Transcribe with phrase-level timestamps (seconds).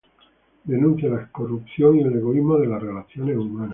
[0.63, 3.69] Denuncia la corrupción y el egoísmo en las relaciones humanas.